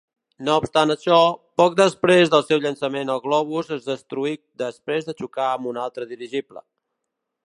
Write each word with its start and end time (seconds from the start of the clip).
No 0.45 0.53
obstant 0.59 0.91
això, 0.93 1.17
poc 1.61 1.75
després 1.81 2.31
del 2.35 2.45
seu 2.47 2.63
llançament 2.63 3.11
el 3.15 3.21
globus 3.27 3.69
és 3.77 3.85
destruït 3.91 4.41
després 4.63 5.09
de 5.11 5.17
xocar 5.21 5.51
amb 5.51 5.71
un 5.73 5.81
altre 5.83 6.09
dirigible. 6.15 6.65